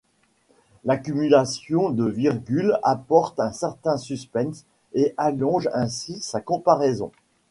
L'accumulation 0.83 1.91
de 1.91 2.05
virgules 2.05 2.75
apporte 2.81 3.39
un 3.39 3.51
certain 3.51 3.97
suspens 3.97 4.65
et 4.95 5.13
allonge 5.15 5.69
ainsi 5.75 6.19
sa 6.23 6.41
comparaison. 6.41 7.11